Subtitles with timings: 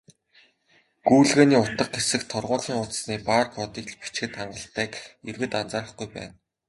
[1.07, 4.93] "Гүйлгээний утга" хэсэгт торгуулийн хуудасны бар кодыг л бичихэд хангалттайг
[5.29, 6.33] иргэд анзаарахгүй байна.